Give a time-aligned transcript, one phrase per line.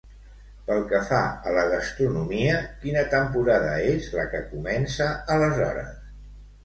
[0.69, 1.19] Pel que fa
[1.51, 5.93] a la gastronomia, quina temporada és la que comença aleshores?